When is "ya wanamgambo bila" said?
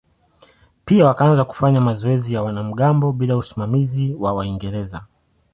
2.33-3.37